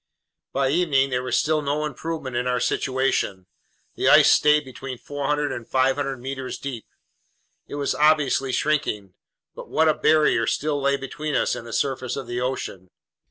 [0.51, 3.45] By evening there was still no improvement in our situation.
[3.93, 6.87] The ice stayed between 400 and 500 meters deep.
[7.67, 9.13] It was obviously shrinking,
[9.53, 12.89] but what a barrier still lay between us and the surface of the ocean!